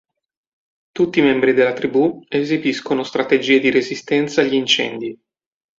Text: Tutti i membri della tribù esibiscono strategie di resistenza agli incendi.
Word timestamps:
Tutti 0.91 1.19
i 1.19 1.21
membri 1.21 1.53
della 1.53 1.73
tribù 1.73 2.23
esibiscono 2.27 3.03
strategie 3.03 3.59
di 3.59 3.69
resistenza 3.69 4.41
agli 4.41 4.55
incendi. 4.55 5.15